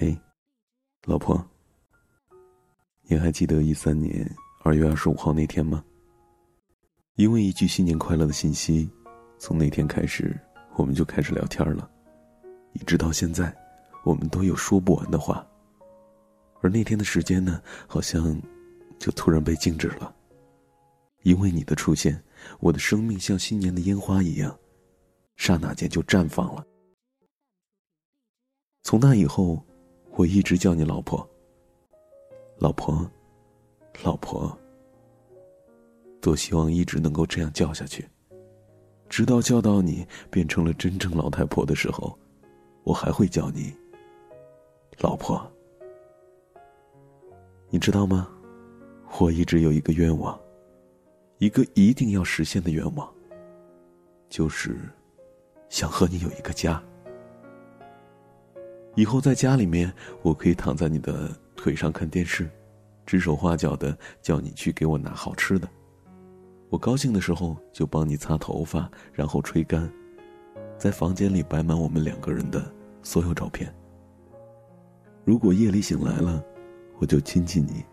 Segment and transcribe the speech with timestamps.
[0.00, 0.16] 嘿，
[1.06, 1.44] 老婆，
[3.02, 4.24] 你还记得一三年
[4.62, 5.84] 二月二十五号那天吗？
[7.16, 8.88] 因为一句新年快乐的信息，
[9.40, 10.38] 从那天开始
[10.76, 11.90] 我们就开始聊天了，
[12.74, 13.52] 一直到现在，
[14.04, 15.44] 我们都有说不完的话。
[16.60, 18.40] 而那天的时间呢，好像
[19.00, 20.14] 就突然被静止了。
[21.24, 22.22] 因为你的出现，
[22.60, 24.56] 我的生命像新年的烟花一样，
[25.34, 26.64] 刹那间就绽放了。
[28.84, 29.60] 从那以后。
[30.18, 31.24] 我一直叫你老婆，
[32.58, 33.08] 老婆，
[34.02, 34.58] 老婆。
[36.20, 38.04] 多希望一直能够这样叫下去，
[39.08, 42.18] 直到叫到你变成了真正老太婆的时候，
[42.82, 43.72] 我还会叫你
[44.98, 45.48] 老婆。
[47.70, 48.28] 你知道吗？
[49.20, 50.36] 我一直有一个愿望，
[51.38, 53.08] 一个一定要实现的愿望，
[54.28, 54.80] 就是
[55.68, 56.82] 想和你有一个家。
[58.98, 62.50] 以后在家里面，我可以躺在你的腿上看电视，
[63.06, 65.68] 指手画脚的叫你去给我拿好吃的。
[66.68, 69.88] 我高兴的时候就帮你擦头发，然后吹干，
[70.76, 72.60] 在房间里摆满我们两个人的
[73.00, 73.72] 所有照片。
[75.24, 76.42] 如果夜里醒来了，
[76.98, 77.84] 我就亲亲你，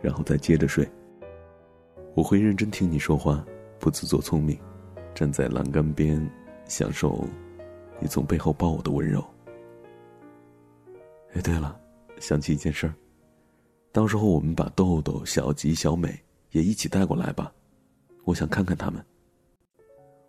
[0.00, 0.90] 然后再接着睡。
[2.14, 3.44] 我会认真听你说话，
[3.78, 4.58] 不自作聪明，
[5.14, 6.26] 站在栏杆边，
[6.64, 7.22] 享受
[8.00, 9.22] 你从背后抱我的温柔。
[11.34, 11.78] 哎，对了，
[12.20, 12.94] 想起一件事儿，
[13.92, 16.16] 到时候我们把豆豆、小吉、小美
[16.52, 17.52] 也一起带过来吧，
[18.24, 19.04] 我想看看他们。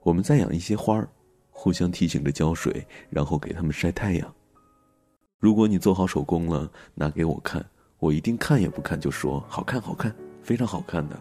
[0.02, 1.08] 我们再养一些花儿，
[1.52, 4.36] 互相提醒着浇水，然后给他们晒太阳。
[5.38, 7.64] 如果你做好手工了，拿给我看，
[8.00, 11.20] 我一定看也不看就说好看，好看，非常好看的。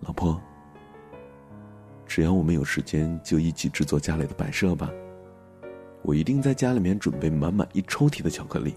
[0.00, 0.40] 老婆，
[2.06, 4.88] 只要我们有时间，就一起制作家里的摆设吧。
[6.02, 8.74] 我一定在家里面准备满满一抽屉的巧克力，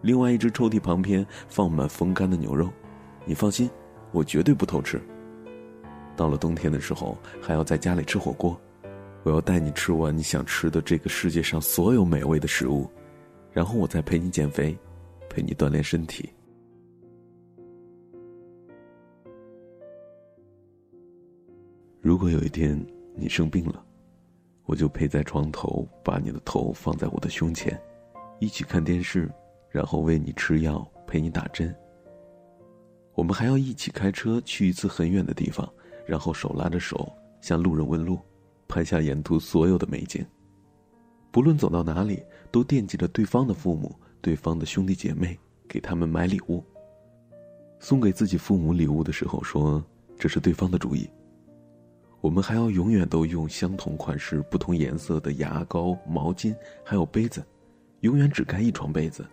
[0.00, 2.70] 另外一只抽屉旁边放满风干的牛肉。
[3.24, 3.68] 你放心，
[4.12, 5.00] 我绝对不偷吃。
[6.16, 8.58] 到了冬天的时候，还要在家里吃火锅。
[9.24, 12.88] 我要带你吃完你想吃的这个世界上所有美味的食物，
[13.52, 14.78] 然后我再陪你减肥，
[15.28, 16.30] 陪你锻炼身体。
[22.00, 22.80] 如果有一天
[23.16, 23.84] 你生病了，
[24.66, 27.80] 我就陪在床头，把你的头放在我的胸前，
[28.40, 29.30] 一起看电视，
[29.70, 31.74] 然后喂你吃药，陪你打针。
[33.14, 35.66] 我们还要一起开车去一次很远的地方，
[36.04, 37.10] 然后手拉着手
[37.40, 38.18] 向路人问路，
[38.68, 40.22] 拍下沿途所有的美景。
[41.30, 45.38] 不论走到哪里，都惦记着对方的父母、对方的兄弟姐妹，
[45.68, 46.62] 给他们买礼物。
[47.78, 49.84] 送给自己父母礼物的时候，说
[50.18, 51.08] 这是对方的主意。
[52.26, 56.52] 我们还要永远都用相同款式、不同颜色的牙膏、毛巾，
[56.84, 57.40] 还有杯子，
[58.00, 59.24] 永远只盖一床被子。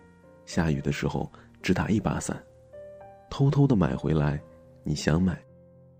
[0.46, 1.28] 下雨的时候
[1.60, 2.40] 只打一把伞，
[3.28, 4.40] 偷偷的买回来
[4.84, 5.36] 你想买，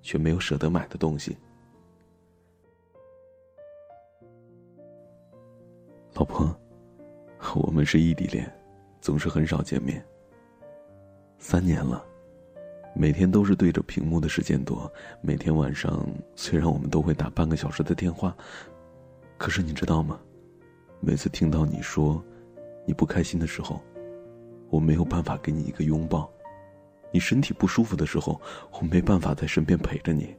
[0.02, 1.36] 却没有舍得买的东西。
[6.12, 6.56] 老婆，
[7.56, 8.48] 我们是异地恋，
[9.00, 10.00] 总是很少见面。
[11.40, 12.13] 三年了。
[12.96, 14.90] 每天都是对着屏幕的时间多。
[15.20, 16.06] 每天晚上，
[16.36, 18.34] 虽然我们都会打半个小时的电话，
[19.36, 20.18] 可是你知道吗？
[21.00, 22.24] 每次听到你说
[22.86, 23.82] 你不开心的时候，
[24.70, 26.30] 我没有办法给你一个拥抱；
[27.10, 28.40] 你身体不舒服的时候，
[28.72, 30.34] 我没办法在身边陪着你。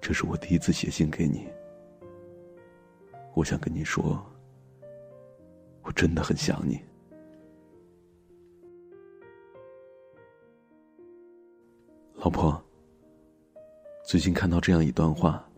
[0.00, 1.48] 这是我第一次写信给你，
[3.34, 4.22] 我想跟你说，
[5.82, 6.78] 我真的很想你。
[12.20, 12.60] 老婆，
[14.04, 15.48] 最近看到这样一段话，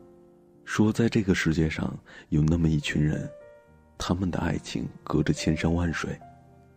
[0.66, 1.98] 说在这个世界上
[2.28, 3.26] 有那么一群人，
[3.96, 6.20] 他们的爱情隔着千山万水，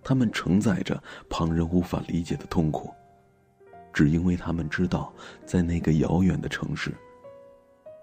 [0.01, 2.93] 他们承载着旁人无法理解的痛苦，
[3.91, 5.13] 只因为他们知道，
[5.45, 6.95] 在那个遥远的城市，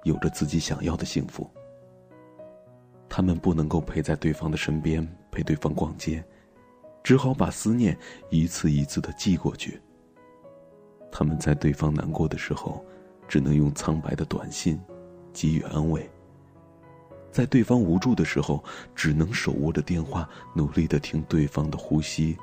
[0.05, 1.51] 有着自己想要的幸福。
[3.09, 6.23] 他们不能够陪在对方的身边陪对方逛街，
[7.03, 7.97] 只好把思念
[8.29, 9.81] 一次一次的寄过去。
[11.13, 12.85] 他们在对方难过的时候，
[13.29, 14.81] 只能用苍白的短信
[15.33, 16.03] 给予安慰；
[17.31, 18.63] 在对方无助的时候，
[18.95, 22.37] 只能手握着电话，努力的听对方的呼吸，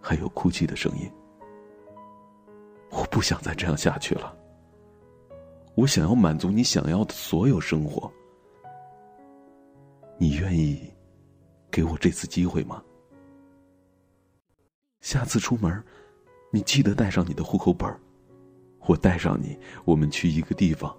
[0.00, 1.10] 还有哭泣的声音。
[2.90, 4.34] 我不想再这样下去了。
[5.74, 8.10] 我想要满足你想要的所有生活。
[10.16, 10.92] 你愿意
[11.70, 12.82] 给我这次机会吗？
[15.00, 15.82] 下次出门，
[16.50, 18.00] 你记得带上你的户口本儿。
[18.88, 19.54] 我带上你，
[19.84, 20.96] 我们去一个地方，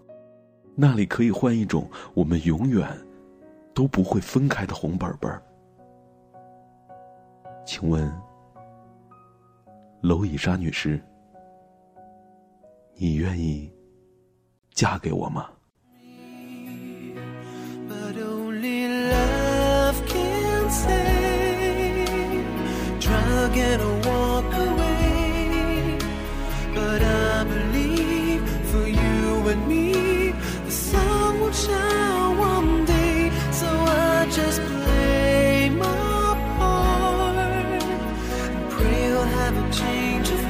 [0.76, 2.88] 那里可以换一种我们永远
[3.74, 5.42] 都不会分开的红本本
[7.66, 8.08] 请问，
[10.02, 11.02] 娄以莎女士，
[12.94, 13.74] 你愿意
[14.72, 15.50] 嫁给我吗？
[29.50, 30.32] with me.
[30.66, 39.32] The sun will shine one day, so I just play my part and pray you'll
[39.40, 40.49] have a change of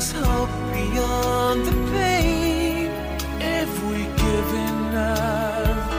[0.00, 2.90] there's hope beyond the pain.
[3.38, 5.92] If we give enough,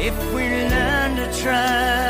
[0.00, 2.07] if we learn to trust,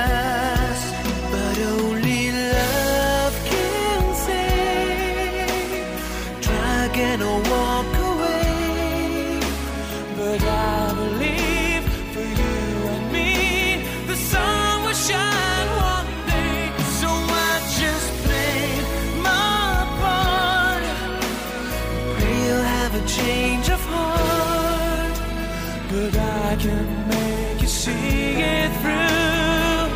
[26.56, 29.88] can make you see it through.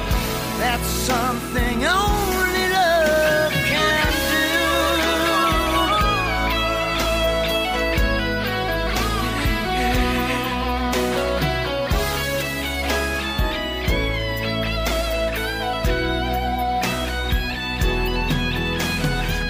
[0.61, 4.49] That's something only love can do.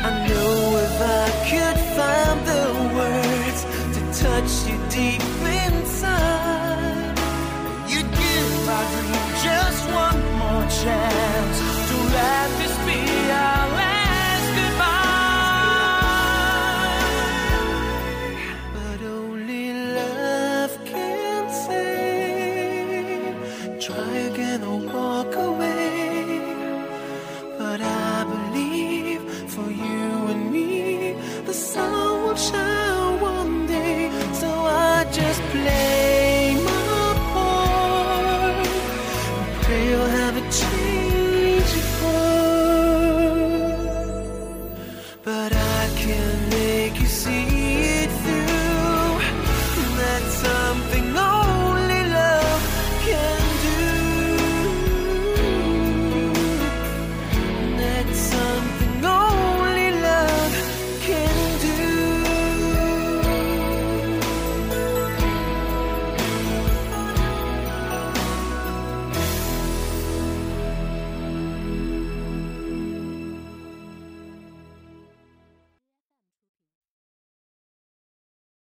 [0.04, 2.64] I know if I could find the
[2.96, 3.60] words
[3.94, 5.31] to touch you deep
[46.92, 47.51] make you see.